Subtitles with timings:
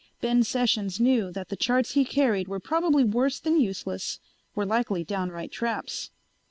[0.19, 4.19] Ben Sessions knew that the charts he carried were probably worse than useless,
[4.55, 6.09] were likely downright traps.